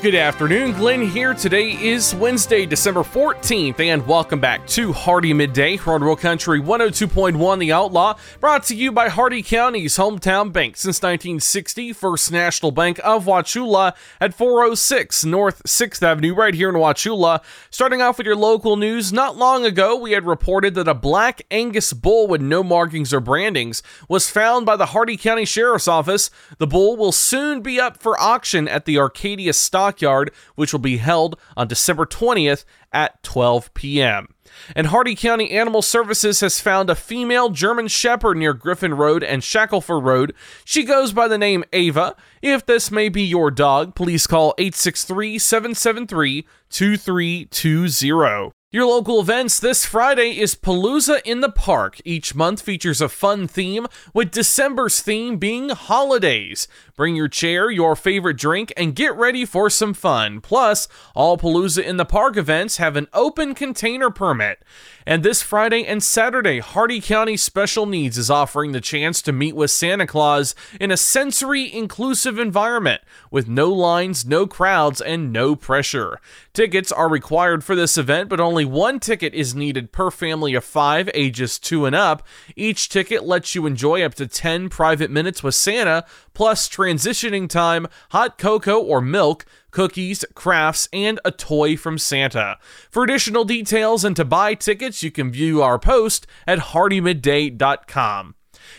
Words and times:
Good 0.00 0.14
afternoon, 0.14 0.74
Glenn 0.74 1.02
here. 1.02 1.34
Today 1.34 1.70
is 1.72 2.14
Wednesday, 2.14 2.66
December 2.66 3.00
14th, 3.00 3.80
and 3.80 4.06
welcome 4.06 4.38
back 4.38 4.64
to 4.68 4.92
Hardee 4.92 5.32
Midday, 5.32 5.76
Real 5.76 6.14
Country 6.14 6.60
102.1 6.60 7.58
The 7.58 7.72
Outlaw, 7.72 8.16
brought 8.38 8.62
to 8.66 8.76
you 8.76 8.92
by 8.92 9.08
Hardee 9.08 9.42
County's 9.42 9.96
hometown 9.96 10.52
bank 10.52 10.76
since 10.76 11.02
1960, 11.02 11.92
First 11.94 12.30
National 12.30 12.70
Bank 12.70 13.00
of 13.02 13.24
Wauchula 13.24 13.96
at 14.20 14.34
406 14.34 15.24
North 15.24 15.64
6th 15.64 16.00
Avenue, 16.00 16.32
right 16.32 16.54
here 16.54 16.68
in 16.68 16.76
Wauchula. 16.76 17.42
Starting 17.68 18.00
off 18.00 18.18
with 18.18 18.26
your 18.28 18.36
local 18.36 18.76
news, 18.76 19.12
not 19.12 19.36
long 19.36 19.64
ago 19.64 19.96
we 19.96 20.12
had 20.12 20.24
reported 20.24 20.76
that 20.76 20.86
a 20.86 20.94
black 20.94 21.42
Angus 21.50 21.92
bull 21.92 22.28
with 22.28 22.40
no 22.40 22.62
markings 22.62 23.12
or 23.12 23.18
brandings 23.18 23.82
was 24.08 24.30
found 24.30 24.64
by 24.64 24.76
the 24.76 24.86
Hardee 24.86 25.16
County 25.16 25.44
Sheriff's 25.44 25.88
Office. 25.88 26.30
The 26.58 26.68
bull 26.68 26.96
will 26.96 27.10
soon 27.10 27.62
be 27.62 27.80
up 27.80 28.00
for 28.00 28.16
auction 28.20 28.68
at 28.68 28.84
the 28.84 28.96
Arcadia 28.96 29.52
Stock 29.52 29.87
Stockyard, 29.88 30.30
which 30.54 30.72
will 30.72 30.80
be 30.80 30.98
held 30.98 31.38
on 31.56 31.66
December 31.66 32.04
20th 32.04 32.66
at 32.92 33.22
12 33.22 33.72
p.m. 33.72 34.28
And 34.76 34.88
Hardee 34.88 35.14
County 35.14 35.50
Animal 35.50 35.80
Services 35.80 36.40
has 36.40 36.60
found 36.60 36.90
a 36.90 36.94
female 36.94 37.48
German 37.48 37.88
Shepherd 37.88 38.36
near 38.36 38.52
Griffin 38.52 38.92
Road 38.94 39.22
and 39.22 39.42
Shackelford 39.42 40.04
Road. 40.04 40.34
She 40.64 40.84
goes 40.84 41.12
by 41.12 41.26
the 41.26 41.38
name 41.38 41.64
Ava. 41.72 42.16
If 42.42 42.66
this 42.66 42.90
may 42.90 43.08
be 43.08 43.22
your 43.22 43.50
dog, 43.50 43.94
please 43.94 44.26
call 44.26 44.54
863 44.58 45.38
773 45.38 46.46
2320. 46.68 48.57
Your 48.70 48.84
local 48.84 49.18
events 49.18 49.58
this 49.58 49.86
Friday 49.86 50.38
is 50.38 50.54
Palooza 50.54 51.22
in 51.24 51.40
the 51.40 51.50
Park. 51.50 52.02
Each 52.04 52.34
month 52.34 52.60
features 52.60 53.00
a 53.00 53.08
fun 53.08 53.48
theme, 53.48 53.86
with 54.12 54.30
December's 54.30 55.00
theme 55.00 55.38
being 55.38 55.70
holidays. 55.70 56.68
Bring 56.94 57.16
your 57.16 57.28
chair, 57.28 57.70
your 57.70 57.96
favorite 57.96 58.36
drink, 58.36 58.70
and 58.76 58.94
get 58.94 59.16
ready 59.16 59.46
for 59.46 59.70
some 59.70 59.94
fun. 59.94 60.42
Plus, 60.42 60.86
all 61.14 61.38
Palooza 61.38 61.82
in 61.82 61.96
the 61.96 62.04
Park 62.04 62.36
events 62.36 62.76
have 62.76 62.94
an 62.96 63.08
open 63.14 63.54
container 63.54 64.10
permit. 64.10 64.62
And 65.06 65.22
this 65.22 65.40
Friday 65.40 65.86
and 65.86 66.02
Saturday, 66.02 66.58
Hardee 66.58 67.00
County 67.00 67.38
Special 67.38 67.86
Needs 67.86 68.18
is 68.18 68.30
offering 68.30 68.72
the 68.72 68.82
chance 68.82 69.22
to 69.22 69.32
meet 69.32 69.56
with 69.56 69.70
Santa 69.70 70.06
Claus 70.06 70.54
in 70.78 70.90
a 70.90 70.98
sensory 70.98 71.72
inclusive 71.72 72.38
environment 72.38 73.00
with 73.30 73.48
no 73.48 73.72
lines, 73.72 74.26
no 74.26 74.46
crowds, 74.46 75.00
and 75.00 75.32
no 75.32 75.56
pressure. 75.56 76.20
Tickets 76.52 76.92
are 76.92 77.08
required 77.08 77.64
for 77.64 77.74
this 77.74 77.96
event, 77.96 78.28
but 78.28 78.40
only 78.40 78.57
one 78.64 79.00
ticket 79.00 79.34
is 79.34 79.54
needed 79.54 79.92
per 79.92 80.10
family 80.10 80.54
of 80.54 80.64
five, 80.64 81.10
ages 81.14 81.58
two 81.58 81.86
and 81.86 81.94
up. 81.94 82.22
Each 82.56 82.88
ticket 82.88 83.24
lets 83.24 83.54
you 83.54 83.66
enjoy 83.66 84.02
up 84.02 84.14
to 84.14 84.26
10 84.26 84.68
private 84.68 85.10
minutes 85.10 85.42
with 85.42 85.54
Santa, 85.54 86.04
plus 86.34 86.68
transitioning 86.68 87.48
time, 87.48 87.86
hot 88.10 88.38
cocoa 88.38 88.78
or 88.80 89.00
milk 89.00 89.44
cookies, 89.70 90.24
crafts, 90.34 90.88
and 90.92 91.20
a 91.24 91.30
toy 91.30 91.76
from 91.76 91.98
Santa. 91.98 92.58
For 92.90 93.04
additional 93.04 93.44
details 93.44 94.04
and 94.04 94.16
to 94.16 94.24
buy 94.24 94.54
tickets, 94.54 95.02
you 95.02 95.10
can 95.10 95.30
view 95.30 95.62
our 95.62 95.78
post 95.78 96.26
at 96.46 96.58
hardeemidday.com. 96.58 98.34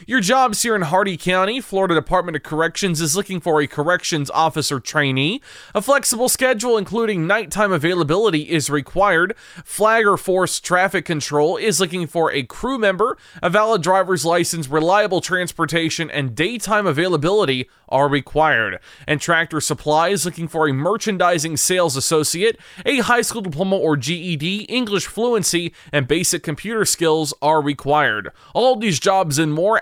Your 0.08 0.22
jobs 0.22 0.64
here 0.64 0.76
in 0.76 0.84
Hardee 0.84 1.18
County, 1.18 1.60
Florida 1.60 1.94
Department 1.94 2.38
of 2.38 2.44
Corrections 2.44 3.02
is 3.02 3.18
looking 3.18 3.42
for 3.42 3.60
a 3.60 3.68
corrections 3.68 4.30
officer 4.30 4.80
trainee. 4.80 5.42
A 5.76 5.82
flexible 5.82 6.30
schedule, 6.30 6.78
including 6.78 7.28
nighttime 7.28 7.74
availability, 7.74 8.50
is 8.50 8.70
required. 8.70 9.36
Flagger 9.66 10.16
Force 10.16 10.62
Traffic 10.62 11.04
Control 11.04 11.58
is 11.58 11.82
looking 11.82 12.08
for 12.08 12.32
a 12.32 12.44
crew 12.44 12.78
member. 12.78 13.18
A 13.44 13.50
valid 13.50 13.82
driver's 13.84 14.24
license, 14.24 14.70
reliable 14.70 15.20
transportation, 15.20 16.10
and 16.10 16.34
daytime 16.34 16.88
availability 16.88 17.70
are 17.90 18.08
required. 18.08 18.80
And 19.06 19.20
Tractor 19.20 19.60
Supply 19.60 20.10
is 20.10 20.24
looking 20.24 20.48
for 20.48 20.68
a 20.68 20.74
merchandising 20.74 21.58
sales 21.58 21.98
associate. 21.98 22.58
A 22.86 23.00
high 23.00 23.22
school 23.22 23.42
diploma 23.42 23.76
or 23.76 23.98
GED, 23.98 24.62
English 24.64 25.08
fluency, 25.08 25.74
and 25.92 26.08
basic 26.08 26.44
computer 26.44 26.86
skills 26.86 27.34
are 27.42 27.62
required. 27.62 28.31
All 28.54 28.76
these 28.76 29.00
jobs 29.00 29.40
and 29.40 29.54
more 29.54 29.81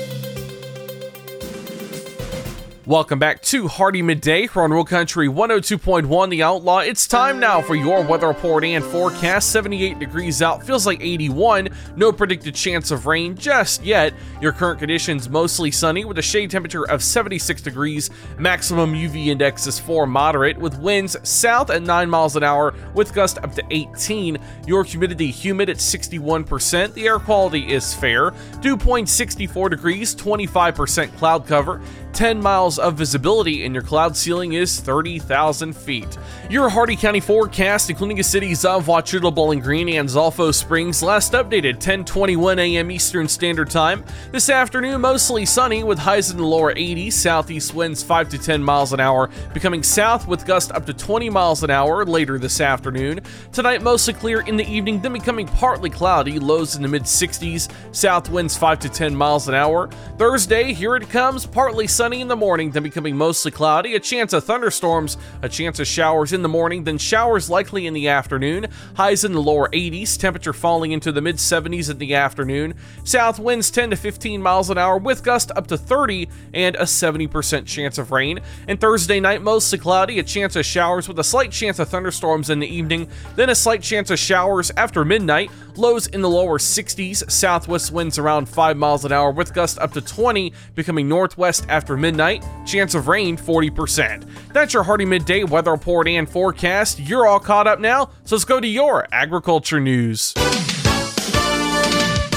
Welcome 2.91 3.19
back 3.19 3.41
to 3.43 3.69
Hardee 3.69 4.01
Midday 4.01 4.47
here 4.47 4.63
on 4.63 4.71
Real 4.71 4.83
Country 4.83 5.29
102.1 5.29 6.29
The 6.29 6.43
Outlaw. 6.43 6.79
It's 6.79 7.07
time 7.07 7.39
now 7.39 7.61
for 7.61 7.73
your 7.73 8.03
weather 8.03 8.27
report 8.27 8.65
and 8.65 8.83
forecast. 8.83 9.49
78 9.51 9.97
degrees 9.97 10.41
out, 10.41 10.61
feels 10.65 10.85
like 10.85 10.99
81. 10.99 11.69
No 11.95 12.11
predicted 12.11 12.53
chance 12.53 12.91
of 12.91 13.05
rain 13.05 13.37
just 13.37 13.85
yet. 13.85 14.13
Your 14.41 14.51
current 14.51 14.79
conditions 14.79 15.29
mostly 15.29 15.71
sunny 15.71 16.03
with 16.03 16.17
a 16.17 16.21
shade 16.21 16.51
temperature 16.51 16.85
of 16.89 17.01
76 17.01 17.61
degrees. 17.61 18.09
Maximum 18.37 18.93
UV 18.93 19.27
index 19.27 19.67
is 19.67 19.79
4 19.79 20.05
moderate 20.05 20.57
with 20.57 20.77
winds 20.77 21.15
south 21.23 21.69
at 21.69 21.83
9 21.83 22.09
miles 22.09 22.35
an 22.35 22.43
hour 22.43 22.73
with 22.93 23.13
gust 23.13 23.37
up 23.37 23.55
to 23.55 23.63
18. 23.69 24.37
Your 24.67 24.83
humidity 24.83 25.31
humid 25.31 25.69
at 25.69 25.77
61%. 25.77 26.93
The 26.93 27.07
air 27.07 27.19
quality 27.19 27.71
is 27.71 27.93
fair. 27.93 28.33
Dew 28.59 28.75
point 28.75 29.07
64 29.07 29.69
degrees, 29.69 30.13
25% 30.13 31.15
cloud 31.15 31.47
cover. 31.47 31.79
10 32.13 32.41
miles 32.41 32.77
of 32.77 32.95
visibility, 32.95 33.65
and 33.65 33.73
your 33.73 33.83
cloud 33.83 34.15
ceiling 34.15 34.53
is 34.53 34.79
30,000 34.79 35.73
feet. 35.73 36.17
Your 36.49 36.69
Hardee 36.69 36.95
County 36.95 37.19
forecast, 37.19 37.89
including 37.89 38.17
the 38.17 38.23
cities 38.23 38.65
of 38.65 38.85
Wauchula, 38.85 39.33
Bowling 39.33 39.61
Green, 39.61 39.89
and 39.89 40.07
Zolfo 40.09 40.53
Springs, 40.53 41.01
last 41.01 41.31
updated 41.33 41.79
10:21 41.79 42.59
a.m. 42.59 42.91
Eastern 42.91 43.27
Standard 43.27 43.69
Time. 43.69 44.03
This 44.31 44.49
afternoon, 44.49 45.01
mostly 45.01 45.45
sunny 45.45 45.83
with 45.83 45.97
highs 45.97 46.29
in 46.29 46.37
the 46.37 46.45
lower 46.45 46.73
80s, 46.73 47.13
southeast 47.13 47.73
winds 47.73 48.03
5 48.03 48.29
to 48.29 48.37
10 48.37 48.63
miles 48.63 48.93
an 48.93 48.99
hour, 48.99 49.29
becoming 49.53 49.81
south 49.81 50.27
with 50.27 50.45
gusts 50.45 50.71
up 50.71 50.85
to 50.85 50.93
20 50.93 51.29
miles 51.29 51.63
an 51.63 51.71
hour 51.71 52.05
later 52.05 52.37
this 52.37 52.59
afternoon. 52.61 53.21
Tonight, 53.51 53.81
mostly 53.81 54.13
clear 54.13 54.41
in 54.41 54.57
the 54.57 54.69
evening, 54.69 55.01
then 55.01 55.13
becoming 55.13 55.47
partly 55.47 55.89
cloudy, 55.89 56.39
lows 56.39 56.75
in 56.75 56.81
the 56.81 56.87
mid 56.87 57.03
60s, 57.03 57.71
south 57.91 58.29
winds 58.29 58.57
5 58.57 58.79
to 58.79 58.89
10 58.89 59.15
miles 59.15 59.47
an 59.47 59.55
hour. 59.55 59.89
Thursday, 60.17 60.73
here 60.73 60.95
it 60.95 61.09
comes, 61.09 61.45
partly 61.45 61.87
sunny 61.87 62.00
in 62.01 62.27
the 62.27 62.35
morning, 62.35 62.71
then 62.71 62.81
becoming 62.81 63.15
mostly 63.15 63.51
cloudy, 63.51 63.93
a 63.93 63.99
chance 63.99 64.33
of 64.33 64.43
thunderstorms, 64.43 65.17
a 65.43 65.47
chance 65.47 65.79
of 65.79 65.85
showers 65.85 66.33
in 66.33 66.41
the 66.41 66.49
morning, 66.49 66.83
then 66.83 66.97
showers 66.97 67.47
likely 67.47 67.85
in 67.85 67.93
the 67.93 68.07
afternoon, 68.07 68.65
highs 68.95 69.23
in 69.23 69.33
the 69.33 69.41
lower 69.41 69.69
80s, 69.69 70.17
temperature 70.17 70.51
falling 70.51 70.93
into 70.93 71.11
the 71.11 71.21
mid 71.21 71.35
70s 71.35 71.91
in 71.91 71.99
the 71.99 72.15
afternoon, 72.15 72.73
south 73.03 73.37
winds 73.37 73.69
10 73.69 73.91
to 73.91 73.95
15 73.95 74.41
miles 74.41 74.71
an 74.71 74.79
hour 74.79 74.97
with 74.97 75.23
gust 75.23 75.51
up 75.55 75.67
to 75.67 75.77
30 75.77 76.27
and 76.55 76.75
a 76.77 76.83
70% 76.83 77.67
chance 77.67 77.99
of 77.99 78.11
rain. 78.11 78.39
And 78.67 78.81
Thursday 78.81 79.19
night, 79.19 79.43
mostly 79.43 79.77
cloudy, 79.77 80.17
a 80.17 80.23
chance 80.23 80.55
of 80.55 80.65
showers 80.65 81.07
with 81.07 81.19
a 81.19 81.23
slight 81.23 81.51
chance 81.51 81.77
of 81.77 81.87
thunderstorms 81.87 82.49
in 82.49 82.59
the 82.59 82.67
evening, 82.67 83.07
then 83.35 83.51
a 83.51 83.55
slight 83.55 83.83
chance 83.83 84.09
of 84.09 84.17
showers 84.17 84.71
after 84.75 85.05
midnight, 85.05 85.51
lows 85.77 86.07
in 86.07 86.21
the 86.21 86.29
lower 86.29 86.57
60s, 86.57 87.29
southwest 87.29 87.91
winds 87.91 88.17
around 88.17 88.47
5 88.47 88.77
miles 88.77 89.05
an 89.05 89.11
hour 89.11 89.31
with 89.31 89.53
gusts 89.53 89.77
up 89.77 89.91
to 89.93 90.01
20, 90.01 90.53
becoming 90.75 91.07
northwest 91.07 91.65
after 91.69 91.97
midnight, 91.97 92.45
chance 92.65 92.95
of 92.95 93.07
rain 93.07 93.37
40%. 93.37 94.27
That's 94.53 94.73
your 94.73 94.83
Hardee 94.83 95.05
Midday 95.05 95.43
weather 95.43 95.71
report 95.71 96.07
and 96.07 96.29
forecast. 96.29 96.99
You're 96.99 97.27
all 97.27 97.39
caught 97.39 97.67
up 97.67 97.79
now, 97.79 98.09
so 98.25 98.35
let's 98.35 98.45
go 98.45 98.59
to 98.59 98.67
your 98.67 99.07
agriculture 99.11 99.79
news. 99.79 100.33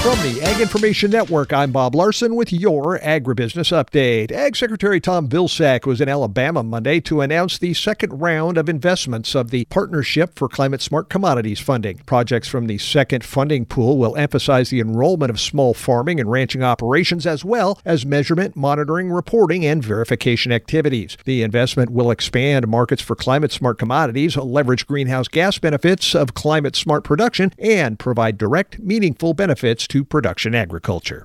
From 0.05 0.19
the 0.19 0.39
Ag 0.43 0.61
Information 0.61 1.09
Network, 1.09 1.51
I'm 1.51 1.71
Bob 1.71 1.95
Larson 1.95 2.35
with 2.35 2.53
your 2.53 2.99
Agribusiness 2.99 3.73
Update. 3.73 4.31
Ag 4.31 4.55
Secretary 4.55 5.01
Tom 5.01 5.27
Vilsack 5.27 5.87
was 5.87 5.99
in 5.99 6.07
Alabama 6.07 6.61
Monday 6.61 6.99
to 6.99 7.21
announce 7.21 7.57
the 7.57 7.73
second 7.73 8.21
round 8.21 8.59
of 8.59 8.69
investments 8.69 9.33
of 9.33 9.49
the 9.49 9.65
Partnership 9.65 10.37
for 10.37 10.47
Climate 10.47 10.83
Smart 10.83 11.09
Commodities 11.09 11.59
funding. 11.59 11.97
Projects 12.05 12.47
from 12.47 12.67
the 12.67 12.77
second 12.77 13.23
funding 13.23 13.65
pool 13.65 13.97
will 13.97 14.15
emphasize 14.15 14.69
the 14.69 14.79
enrollment 14.79 15.31
of 15.31 15.39
small 15.39 15.73
farming 15.73 16.19
and 16.19 16.29
ranching 16.29 16.61
operations 16.61 17.25
as 17.25 17.43
well 17.43 17.81
as 17.83 18.05
measurement, 18.05 18.55
monitoring, 18.55 19.09
reporting, 19.09 19.65
and 19.65 19.83
verification 19.83 20.51
activities. 20.51 21.17
The 21.25 21.41
investment 21.41 21.89
will 21.89 22.11
expand 22.11 22.67
markets 22.67 23.01
for 23.01 23.15
climate 23.15 23.51
smart 23.51 23.79
commodities, 23.79 24.37
leverage 24.37 24.85
greenhouse 24.85 25.27
gas 25.27 25.57
benefits 25.57 26.13
of 26.13 26.35
climate 26.35 26.75
smart 26.75 27.03
production, 27.03 27.53
and 27.57 27.97
provide 27.97 28.37
direct, 28.37 28.77
meaningful 28.77 29.33
benefits 29.33 29.87
to 29.94 29.94
production 30.03 30.53
agriculture. 30.53 31.23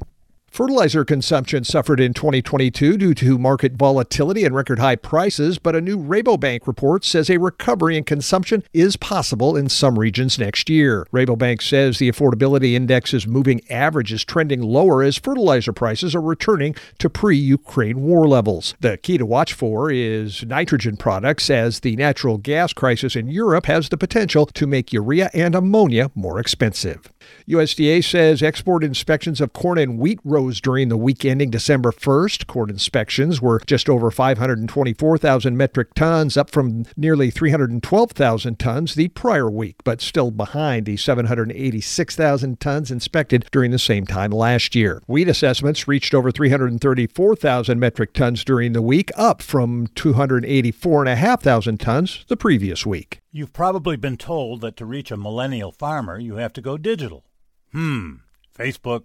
Fertilizer 0.51 1.05
consumption 1.05 1.63
suffered 1.63 2.01
in 2.01 2.13
2022 2.13 2.97
due 2.99 3.15
to 3.15 3.39
market 3.39 3.75
volatility 3.75 4.45
and 4.45 4.53
record 4.53 4.81
high 4.81 4.97
prices, 4.97 5.61
but 5.61 5.77
a 5.77 5.81
new 5.81 5.97
Rabobank 5.97 6.67
report 6.67 7.05
says 7.05 7.31
a 7.31 7.39
recovery 7.39 7.97
in 7.97 8.03
consumption 8.03 8.65
is 8.73 8.97
possible 8.97 9.57
in 9.57 9.69
some 9.69 9.97
regions 9.97 10.41
next 10.41 10.69
year. 10.69 11.07
Rabobank 11.13 11.63
says 11.63 11.99
the 11.99 12.11
affordability 12.11 12.75
index's 12.75 13.29
moving 13.29 13.61
average 13.71 14.13
is 14.13 14.25
trending 14.25 14.61
lower 14.61 15.05
as 15.05 15.17
fertilizer 15.17 15.73
prices 15.73 16.17
are 16.17 16.21
returning 16.21 16.75
to 16.99 17.09
pre 17.09 17.37
Ukraine 17.37 18.03
war 18.03 18.27
levels. 18.27 18.75
The 18.81 18.97
key 18.97 19.19
to 19.19 19.27
watch 19.27 19.53
for 19.53 19.89
is 19.89 20.45
nitrogen 20.45 20.97
products, 20.97 21.49
as 21.49 21.79
the 21.81 21.95
natural 21.95 22.39
gas 22.39 22.73
crisis 22.73 23.15
in 23.15 23.29
Europe 23.29 23.67
has 23.67 23.89
the 23.89 23.97
potential 23.97 24.47
to 24.47 24.67
make 24.67 24.93
urea 24.93 25.31
and 25.33 25.55
ammonia 25.55 26.11
more 26.17 26.41
expensive. 26.41 27.09
USDA 27.49 28.03
says 28.03 28.43
export 28.43 28.83
inspections 28.83 29.41
of 29.41 29.53
corn 29.53 29.79
and 29.79 29.97
wheat 29.97 30.19
rose 30.25 30.40
during 30.41 30.89
the 30.89 30.97
week 30.97 31.25
ending 31.25 31.51
December 31.51 31.91
1st. 31.93 32.47
Corn 32.47 32.71
inspections 32.71 33.43
were 33.43 33.61
just 33.67 33.91
over 33.91 34.11
524,000 34.11 35.57
metric 35.57 35.93
tons, 35.95 36.37
up 36.37 36.49
from 36.49 36.87
nearly 36.97 37.31
312,000 37.31 38.59
tons 38.59 38.95
the 38.95 39.09
prior 39.09 39.51
week, 39.51 39.77
but 39.85 40.01
still 40.01 40.31
behind 40.31 40.87
the 40.87 40.97
786,000 40.97 42.59
tons 42.59 42.91
inspected 42.91 43.47
during 43.53 43.71
the 43.71 43.79
same 43.79 44.07
time 44.07 44.31
last 44.31 44.75
year. 44.75 45.03
Wheat 45.07 45.29
assessments 45.29 45.87
reached 45.87 46.15
over 46.15 46.31
334,000 46.31 47.79
metric 47.79 48.15
tons 48.15 48.43
during 48.45 48.73
the 48.73 48.81
week, 48.81 49.11
up 49.17 49.43
from 49.43 49.89
284,500 49.95 51.79
tons 51.79 52.25
the 52.29 52.37
previous 52.37 52.87
week. 52.87 53.21
You've 53.31 53.53
probably 53.53 53.97
been 53.97 54.17
told 54.17 54.63
that 54.63 54.77
to 54.79 54.87
reach 54.87 55.11
a 55.11 55.17
millennial 55.17 55.73
farmer, 55.73 56.19
you 56.19 56.37
have 56.37 56.53
to 56.55 56.63
go 56.63 56.79
digital. 56.79 57.25
Hmm. 57.73 58.15
Facebook, 58.57 59.05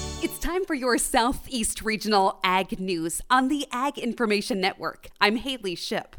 Time 0.41 0.65
for 0.65 0.73
your 0.73 0.97
Southeast 0.97 1.83
Regional 1.83 2.39
Ag 2.43 2.79
News 2.79 3.21
on 3.29 3.47
the 3.47 3.67
Ag 3.71 3.99
Information 3.99 4.59
Network. 4.59 5.09
I'm 5.21 5.35
Haley 5.35 5.75
Ship. 5.75 6.15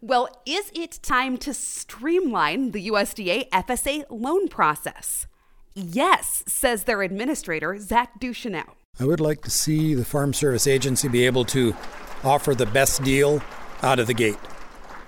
Well, 0.00 0.30
is 0.46 0.72
it 0.74 0.98
time 1.02 1.36
to 1.36 1.52
streamline 1.52 2.70
the 2.70 2.88
USDA 2.88 3.50
FSA 3.50 4.06
loan 4.08 4.48
process? 4.48 5.26
Yes, 5.74 6.42
says 6.48 6.84
their 6.84 7.02
administrator, 7.02 7.76
Zach 7.78 8.18
Ducheneau. 8.18 8.64
I 8.98 9.04
would 9.04 9.20
like 9.20 9.42
to 9.42 9.50
see 9.50 9.92
the 9.92 10.06
Farm 10.06 10.32
Service 10.32 10.66
Agency 10.66 11.08
be 11.08 11.26
able 11.26 11.44
to 11.44 11.76
offer 12.24 12.54
the 12.54 12.64
best 12.64 13.02
deal 13.02 13.42
out 13.82 13.98
of 13.98 14.06
the 14.06 14.14
gate 14.14 14.38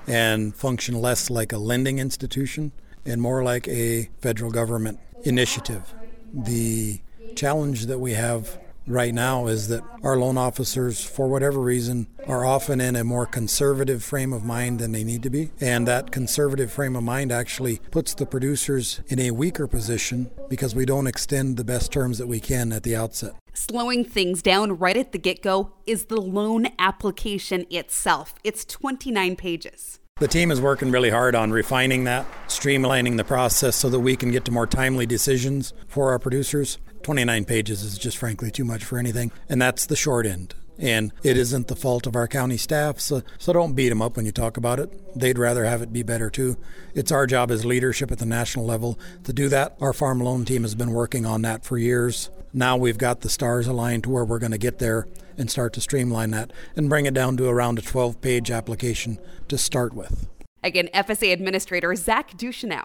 and 0.07 0.55
function 0.55 1.01
less 1.01 1.31
like 1.31 1.55
a 1.55 1.59
lending 1.59 1.99
institution 1.99 2.73
and 3.07 3.23
more 3.23 3.43
like 3.43 3.67
a 3.67 4.11
federal 4.21 4.51
government 4.51 5.01
initiative. 5.25 5.95
The 6.35 7.01
challenge 7.37 7.87
that 7.87 7.99
we 7.99 8.13
have 8.13 8.59
right 8.87 9.15
now 9.15 9.47
is 9.47 9.69
that 9.69 9.83
our 10.03 10.17
loan 10.17 10.37
officers, 10.37 11.05
for 11.05 11.29
whatever 11.29 11.61
reason, 11.61 12.07
are 12.27 12.45
often 12.45 12.81
in 12.81 12.97
a 12.97 13.05
more 13.05 13.27
conservative 13.27 14.03
frame 14.03 14.33
of 14.33 14.45
mind 14.45 14.79
than 14.79 14.93
they 14.93 15.05
need 15.05 15.23
to 15.23 15.31
be. 15.31 15.51
And 15.61 15.87
that 15.87 16.11
conservative 16.11 16.73
frame 16.73 16.97
of 16.97 17.03
mind 17.03 17.33
actually 17.33 17.79
puts 17.91 18.15
the 18.15 18.27
producers 18.27 19.01
in 19.09 19.19
a 19.21 19.31
weaker 19.31 19.67
position 19.67 20.31
because 20.49 20.75
we 20.75 20.85
don't 20.85 21.07
extend 21.07 21.57
the 21.57 21.65
best 21.65 21.93
terms 21.93 22.19
that 22.19 22.27
we 22.27 22.41
can 22.41 22.73
at 22.73 22.83
the 22.83 22.97
outset. 22.97 23.35
Slowing 23.55 24.05
things 24.05 24.43
down 24.43 24.79
right 24.79 24.97
at 24.97 25.13
the 25.13 25.19
get 25.19 25.43
go 25.43 25.73
is 25.87 26.07
the 26.07 26.21
loan 26.21 26.69
application 26.79 27.67
itself. 27.71 28.35
It's 28.43 28.65
29 28.65 29.37
pages. 29.37 29.99
The 30.19 30.29
team 30.29 30.51
is 30.51 30.61
working 30.61 30.91
really 30.91 31.11
hard 31.11 31.35
on 31.35 31.51
refining 31.51 32.05
that, 32.05 32.27
streamlining 32.47 33.17
the 33.17 33.25
process 33.25 33.77
so 33.77 33.89
that 33.89 34.01
we 34.01 34.15
can 34.15 34.31
get 34.31 34.45
to 34.45 34.53
more 34.53 34.67
timely 34.67 35.05
decisions 35.05 35.73
for 35.89 36.11
our 36.11 36.19
producers. 36.19 36.79
29 37.03 37.45
pages 37.45 37.83
is 37.83 37.99
just 37.99 38.17
frankly 38.17 38.51
too 38.51 38.65
much 38.65 38.85
for 38.85 38.99
anything, 38.99 39.33
and 39.49 39.61
that's 39.61 39.87
the 39.87 39.97
short 39.97 40.27
end. 40.27 40.55
And 40.79 41.13
it 41.23 41.37
isn't 41.37 41.69
the 41.69 41.77
fault 41.77 42.07
of 42.07 42.17
our 42.17 42.27
county 42.27 42.57
staff, 42.57 42.99
so, 42.99 43.23
so 43.39 43.53
don't 43.53 43.75
beat 43.75 43.91
them 43.91 44.03
up 44.03 44.17
when 44.17 44.27
you 44.27 44.33
talk 44.33 44.57
about 44.57 44.81
it. 44.81 44.91
They'd 45.15 45.39
rather 45.39 45.65
have 45.65 45.83
it 45.83 45.93
be 45.93 46.03
better 46.03 46.31
too. 46.31 46.57
It's 46.95 47.13
our 47.13 47.27
job 47.27 47.51
as 47.51 47.65
leadership 47.65 48.11
at 48.11 48.19
the 48.19 48.27
national 48.27 48.65
level 48.65 48.99
to 49.25 49.33
do 49.33 49.49
that. 49.51 49.77
Our 49.81 49.93
farm 49.93 50.21
loan 50.21 50.45
team 50.45 50.63
has 50.63 50.75
been 50.75 50.93
working 50.93 51.27
on 51.27 51.43
that 51.43 51.65
for 51.65 51.77
years. 51.77 52.31
Now 52.55 52.77
we've 52.77 52.99
got 52.99 53.21
the 53.21 53.29
stars 53.29 53.67
aligned 53.67 54.05
to 54.05 54.11
where 54.11 54.25
we're 54.25 54.39
going 54.39 54.53
to 54.53 54.59
get 54.59 54.79
there 54.79 55.07
and 55.37 55.51
start 55.51 55.73
to 55.75 55.81
streamline 55.81 56.31
that 56.31 56.53
and 56.77 56.89
bring 56.89 57.07
it 57.07 57.15
down 57.15 57.37
to 57.37 57.49
around 57.49 57.79
a 57.79 57.83
12 57.83 58.21
page 58.21 58.51
application 58.51 59.19
to 59.49 59.59
start 59.59 59.93
with. 59.93 60.29
Again, 60.63 60.89
FSA 60.95 61.33
Administrator 61.33 61.95
Zach 61.95 62.33
Ducheneau. 62.37 62.85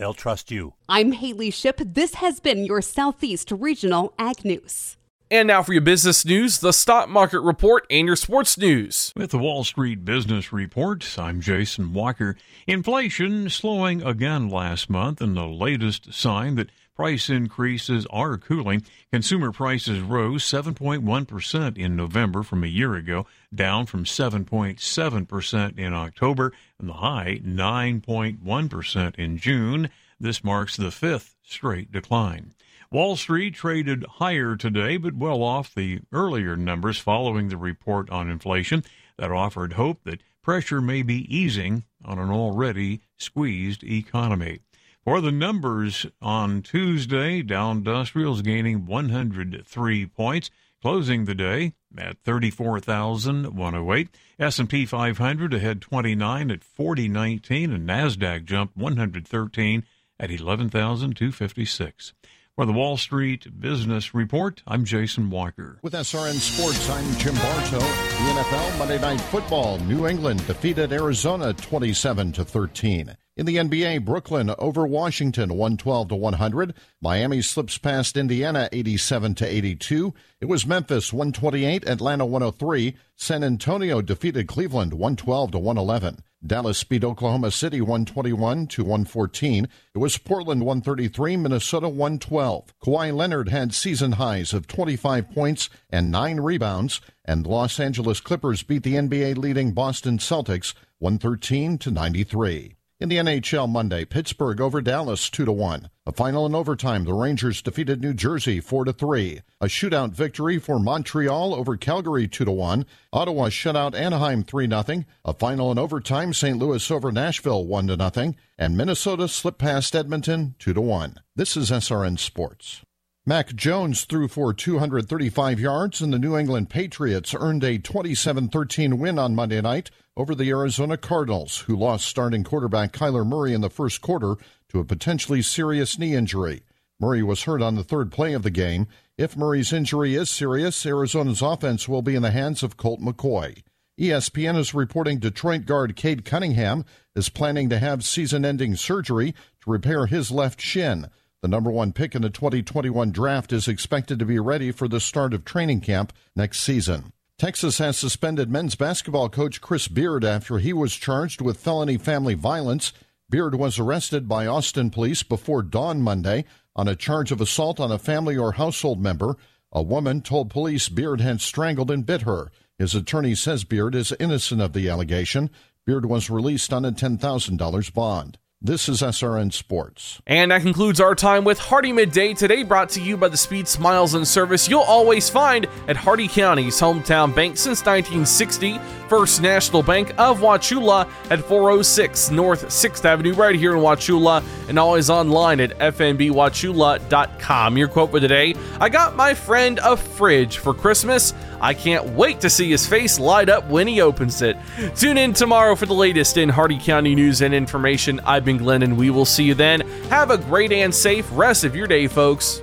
they'll 0.00 0.14
trust 0.14 0.50
you. 0.50 0.74
I'm 0.88 1.12
Haley 1.12 1.50
Ship. 1.50 1.80
This 1.84 2.14
has 2.14 2.40
been 2.40 2.64
your 2.64 2.82
Southeast 2.82 3.52
Regional 3.52 4.14
Ag 4.18 4.44
News. 4.44 4.96
And 5.32 5.46
now 5.46 5.62
for 5.62 5.72
your 5.72 5.82
business 5.82 6.24
news, 6.24 6.58
the 6.58 6.72
stock 6.72 7.08
market 7.08 7.38
report, 7.38 7.86
and 7.88 8.04
your 8.04 8.16
sports 8.16 8.58
news. 8.58 9.12
With 9.14 9.30
the 9.30 9.38
Wall 9.38 9.62
Street 9.62 10.04
Business 10.04 10.52
Report, 10.52 11.06
I'm 11.16 11.40
Jason 11.40 11.92
Walker. 11.92 12.36
Inflation 12.66 13.48
slowing 13.48 14.02
again 14.02 14.48
last 14.48 14.90
month, 14.90 15.20
and 15.20 15.36
the 15.36 15.46
latest 15.46 16.12
sign 16.12 16.56
that 16.56 16.72
price 16.96 17.30
increases 17.30 18.08
are 18.10 18.38
cooling. 18.38 18.82
Consumer 19.12 19.52
prices 19.52 20.00
rose 20.00 20.42
7.1% 20.42 21.78
in 21.78 21.94
November 21.94 22.42
from 22.42 22.64
a 22.64 22.66
year 22.66 22.96
ago, 22.96 23.24
down 23.54 23.86
from 23.86 24.02
7.7% 24.04 25.78
in 25.78 25.94
October, 25.94 26.52
and 26.80 26.88
the 26.88 26.94
high 26.94 27.40
9.1% 27.44 29.14
in 29.14 29.38
June. 29.38 29.90
This 30.18 30.42
marks 30.42 30.76
the 30.76 30.90
fifth 30.90 31.36
straight 31.44 31.92
decline. 31.92 32.52
Wall 32.92 33.14
Street 33.14 33.54
traded 33.54 34.04
higher 34.14 34.56
today, 34.56 34.96
but 34.96 35.14
well 35.14 35.44
off 35.44 35.72
the 35.72 36.00
earlier 36.10 36.56
numbers 36.56 36.98
following 36.98 37.48
the 37.48 37.56
report 37.56 38.10
on 38.10 38.28
inflation 38.28 38.82
that 39.16 39.30
offered 39.30 39.74
hope 39.74 40.02
that 40.02 40.24
pressure 40.42 40.80
may 40.80 41.02
be 41.02 41.24
easing 41.32 41.84
on 42.04 42.18
an 42.18 42.30
already 42.30 43.02
squeezed 43.16 43.84
economy. 43.84 44.58
For 45.04 45.20
the 45.20 45.30
numbers 45.30 46.04
on 46.20 46.62
Tuesday, 46.62 47.42
Dow 47.42 47.70
Industrials 47.70 48.42
gaining 48.42 48.86
103 48.86 50.06
points, 50.06 50.50
closing 50.82 51.26
the 51.26 51.34
day 51.36 51.74
at 51.96 52.18
34,108. 52.24 54.08
S&P 54.40 54.84
500 54.84 55.54
ahead 55.54 55.80
29 55.80 56.50
at 56.50 56.64
4019 56.64 57.72
and 57.72 57.88
Nasdaq 57.88 58.44
jumped 58.44 58.76
113 58.76 59.84
at 60.18 60.30
11,256. 60.32 62.14
For 62.60 62.66
the 62.66 62.72
Wall 62.74 62.98
Street 62.98 63.58
Business 63.58 64.14
Report, 64.14 64.62
I'm 64.66 64.84
Jason 64.84 65.30
Walker. 65.30 65.78
With 65.80 65.94
SRN 65.94 66.34
Sports, 66.34 66.90
I'm 66.90 67.16
Jim 67.16 67.34
Bartow. 67.36 67.78
The 67.78 68.34
NFL 68.34 68.78
Monday 68.78 69.00
Night 69.00 69.18
Football, 69.18 69.78
New 69.78 70.06
England 70.06 70.46
defeated 70.46 70.92
Arizona 70.92 71.54
27 71.54 72.32
to 72.32 72.44
13. 72.44 73.16
In 73.38 73.46
the 73.46 73.56
NBA, 73.56 74.04
Brooklyn 74.04 74.52
over 74.58 74.86
Washington 74.86 75.54
112 75.54 76.08
to 76.08 76.16
100. 76.16 76.74
Miami 77.00 77.40
slips 77.40 77.78
past 77.78 78.18
Indiana 78.18 78.68
87 78.72 79.36
to 79.36 79.46
82. 79.46 80.12
It 80.42 80.44
was 80.44 80.66
Memphis 80.66 81.14
128, 81.14 81.88
Atlanta 81.88 82.26
103. 82.26 82.94
San 83.16 83.42
Antonio 83.42 84.02
defeated 84.02 84.46
Cleveland 84.46 84.92
112 84.92 85.52
to 85.52 85.58
111. 85.58 86.22
Dallas 86.44 86.82
beat 86.84 87.04
Oklahoma 87.04 87.50
City 87.50 87.82
121 87.82 88.66
to 88.68 88.82
114. 88.82 89.68
It 89.94 89.98
was 89.98 90.16
Portland 90.16 90.62
133, 90.64 91.36
Minnesota 91.36 91.88
112. 91.88 92.72
Kawhi 92.82 93.14
Leonard 93.14 93.50
had 93.50 93.74
season 93.74 94.12
highs 94.12 94.54
of 94.54 94.66
25 94.66 95.30
points 95.30 95.68
and 95.90 96.10
9 96.10 96.40
rebounds, 96.40 97.02
and 97.26 97.46
Los 97.46 97.78
Angeles 97.78 98.20
Clippers 98.20 98.62
beat 98.62 98.84
the 98.84 98.94
NBA 98.94 99.36
leading 99.36 99.72
Boston 99.72 100.16
Celtics 100.16 100.72
113 100.98 101.76
to 101.76 101.90
93. 101.90 102.76
In 103.00 103.08
the 103.08 103.16
NHL 103.16 103.66
Monday, 103.66 104.04
Pittsburgh 104.04 104.60
over 104.60 104.82
Dallas 104.82 105.30
2 105.30 105.46
to 105.46 105.52
1. 105.52 105.88
A 106.04 106.12
final 106.12 106.44
in 106.44 106.54
overtime, 106.54 107.04
the 107.04 107.14
Rangers 107.14 107.62
defeated 107.62 108.02
New 108.02 108.12
Jersey 108.12 108.60
4 108.60 108.84
to 108.84 108.92
3. 108.92 109.40
A 109.58 109.64
shootout 109.68 110.10
victory 110.10 110.58
for 110.58 110.78
Montreal 110.78 111.54
over 111.54 111.78
Calgary 111.78 112.28
2 112.28 112.44
to 112.44 112.50
1. 112.50 112.84
Ottawa 113.10 113.48
shut 113.48 113.74
out 113.74 113.94
Anaheim 113.94 114.42
3 114.42 114.68
0. 114.68 115.04
A 115.24 115.32
final 115.32 115.72
in 115.72 115.78
overtime, 115.78 116.34
St. 116.34 116.58
Louis 116.58 116.90
over 116.90 117.10
Nashville 117.10 117.64
1 117.64 117.86
to 117.86 118.10
0. 118.12 118.34
And 118.58 118.76
Minnesota 118.76 119.28
slipped 119.28 119.60
past 119.60 119.96
Edmonton 119.96 120.54
2 120.58 120.74
to 120.74 120.80
1. 120.82 121.14
This 121.34 121.56
is 121.56 121.70
SRN 121.70 122.18
Sports. 122.18 122.82
Mac 123.30 123.54
Jones 123.54 124.06
threw 124.06 124.26
for 124.26 124.52
235 124.52 125.60
yards, 125.60 126.00
and 126.00 126.12
the 126.12 126.18
New 126.18 126.36
England 126.36 126.68
Patriots 126.68 127.32
earned 127.32 127.62
a 127.62 127.78
27 127.78 128.48
13 128.48 128.98
win 128.98 129.20
on 129.20 129.36
Monday 129.36 129.60
night 129.60 129.88
over 130.16 130.34
the 130.34 130.50
Arizona 130.50 130.96
Cardinals, 130.96 131.58
who 131.58 131.76
lost 131.76 132.08
starting 132.08 132.42
quarterback 132.42 132.92
Kyler 132.92 133.24
Murray 133.24 133.54
in 133.54 133.60
the 133.60 133.70
first 133.70 134.00
quarter 134.00 134.34
to 134.70 134.80
a 134.80 134.84
potentially 134.84 135.42
serious 135.42 135.96
knee 135.96 136.16
injury. 136.16 136.64
Murray 136.98 137.22
was 137.22 137.44
hurt 137.44 137.62
on 137.62 137.76
the 137.76 137.84
third 137.84 138.10
play 138.10 138.32
of 138.32 138.42
the 138.42 138.50
game. 138.50 138.88
If 139.16 139.36
Murray's 139.36 139.72
injury 139.72 140.16
is 140.16 140.28
serious, 140.28 140.84
Arizona's 140.84 141.40
offense 141.40 141.88
will 141.88 142.02
be 142.02 142.16
in 142.16 142.22
the 142.22 142.32
hands 142.32 142.64
of 142.64 142.76
Colt 142.76 143.00
McCoy. 143.00 143.62
ESPN 143.96 144.56
is 144.56 144.74
reporting 144.74 145.20
Detroit 145.20 145.66
guard 145.66 145.94
Cade 145.94 146.24
Cunningham 146.24 146.84
is 147.14 147.28
planning 147.28 147.68
to 147.68 147.78
have 147.78 148.02
season 148.02 148.44
ending 148.44 148.74
surgery 148.74 149.36
to 149.62 149.70
repair 149.70 150.06
his 150.06 150.32
left 150.32 150.60
shin. 150.60 151.06
The 151.42 151.48
number 151.48 151.70
one 151.70 151.92
pick 151.92 152.14
in 152.14 152.20
the 152.20 152.28
2021 152.28 153.12
draft 153.12 153.50
is 153.52 153.66
expected 153.66 154.18
to 154.18 154.26
be 154.26 154.38
ready 154.38 154.72
for 154.72 154.88
the 154.88 155.00
start 155.00 155.32
of 155.32 155.44
training 155.44 155.80
camp 155.80 156.12
next 156.36 156.60
season. 156.60 157.14
Texas 157.38 157.78
has 157.78 157.96
suspended 157.96 158.50
men's 158.50 158.74
basketball 158.74 159.30
coach 159.30 159.62
Chris 159.62 159.88
Beard 159.88 160.22
after 160.22 160.58
he 160.58 160.74
was 160.74 160.94
charged 160.94 161.40
with 161.40 161.56
felony 161.56 161.96
family 161.96 162.34
violence. 162.34 162.92
Beard 163.30 163.54
was 163.54 163.78
arrested 163.78 164.28
by 164.28 164.46
Austin 164.46 164.90
police 164.90 165.22
before 165.22 165.62
dawn 165.62 166.02
Monday 166.02 166.44
on 166.76 166.88
a 166.88 166.94
charge 166.94 167.32
of 167.32 167.40
assault 167.40 167.80
on 167.80 167.90
a 167.90 167.98
family 167.98 168.36
or 168.36 168.52
household 168.52 169.00
member. 169.00 169.36
A 169.72 169.82
woman 169.82 170.20
told 170.20 170.50
police 170.50 170.90
Beard 170.90 171.22
had 171.22 171.40
strangled 171.40 171.90
and 171.90 172.04
bit 172.04 172.22
her. 172.22 172.50
His 172.78 172.94
attorney 172.94 173.34
says 173.34 173.64
Beard 173.64 173.94
is 173.94 174.12
innocent 174.20 174.60
of 174.60 174.74
the 174.74 174.90
allegation. 174.90 175.48
Beard 175.86 176.04
was 176.04 176.28
released 176.28 176.70
on 176.70 176.84
a 176.84 176.92
$10,000 176.92 177.94
bond. 177.94 178.36
This 178.62 178.90
is 178.90 179.00
SRN 179.00 179.54
Sports. 179.54 180.20
And 180.26 180.50
that 180.50 180.60
concludes 180.60 181.00
our 181.00 181.14
time 181.14 181.44
with 181.44 181.58
Hardee 181.58 181.94
Midday 181.94 182.34
today, 182.34 182.62
brought 182.62 182.90
to 182.90 183.00
you 183.00 183.16
by 183.16 183.28
the 183.28 183.36
speed, 183.38 183.66
smiles, 183.66 184.12
and 184.12 184.28
service 184.28 184.68
you'll 184.68 184.82
always 184.82 185.30
find 185.30 185.66
at 185.88 185.96
Hardee 185.96 186.28
County's 186.28 186.78
hometown 186.78 187.34
bank 187.34 187.56
since 187.56 187.80
1960, 187.86 188.78
First 189.10 189.42
National 189.42 189.82
Bank 189.82 190.10
of 190.18 190.38
Wauchula 190.38 191.10
at 191.30 191.40
406 191.40 192.30
North 192.30 192.66
6th 192.66 193.04
Avenue, 193.04 193.34
right 193.34 193.56
here 193.56 193.74
in 193.74 193.82
Wauchula, 193.82 194.44
and 194.68 194.78
always 194.78 195.10
online 195.10 195.58
at 195.58 195.76
fnbwauchula.com. 195.80 197.76
Your 197.76 197.88
quote 197.88 198.12
for 198.12 198.20
today 198.20 198.54
I 198.78 198.88
got 198.88 199.16
my 199.16 199.34
friend 199.34 199.80
a 199.82 199.96
fridge 199.96 200.58
for 200.58 200.72
Christmas. 200.72 201.34
I 201.60 201.74
can't 201.74 202.10
wait 202.10 202.40
to 202.42 202.48
see 202.48 202.70
his 202.70 202.86
face 202.86 203.18
light 203.18 203.48
up 203.48 203.66
when 203.66 203.88
he 203.88 204.00
opens 204.00 204.42
it. 204.42 204.56
Tune 204.94 205.18
in 205.18 205.32
tomorrow 205.32 205.74
for 205.74 205.86
the 205.86 205.92
latest 205.92 206.36
in 206.36 206.48
Hardee 206.48 206.78
County 206.78 207.16
news 207.16 207.42
and 207.42 207.52
information. 207.52 208.20
I've 208.20 208.44
been 208.44 208.58
Glenn, 208.58 208.84
and 208.84 208.96
we 208.96 209.10
will 209.10 209.24
see 209.24 209.42
you 209.42 209.54
then. 209.54 209.80
Have 210.08 210.30
a 210.30 210.38
great 210.38 210.70
and 210.70 210.94
safe 210.94 211.28
rest 211.32 211.64
of 211.64 211.74
your 211.74 211.88
day, 211.88 212.06
folks. 212.06 212.62